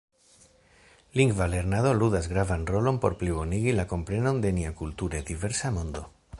[1.13, 6.07] Lingva lernado ludas gravan rolon por plibonigi la komprenon de nia kulture diversa mondo.